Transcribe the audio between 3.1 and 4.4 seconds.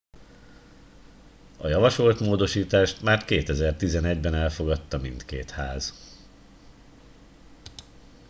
2011 ben